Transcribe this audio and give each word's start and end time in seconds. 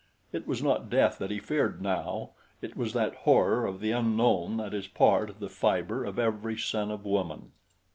It 0.33 0.47
was 0.47 0.63
not 0.63 0.89
death 0.89 1.19
that 1.19 1.29
he 1.29 1.39
feared 1.39 1.79
now 1.79 2.31
it 2.59 2.75
was 2.75 2.93
that 2.93 3.13
horror 3.17 3.67
of 3.67 3.79
the 3.79 3.91
unknown 3.91 4.57
that 4.57 4.73
is 4.73 4.87
part 4.87 5.29
of 5.29 5.37
the 5.39 5.47
fiber 5.47 6.05
of 6.05 6.17
every 6.17 6.57
son 6.57 6.89
of 6.89 7.05
woman. 7.05 7.51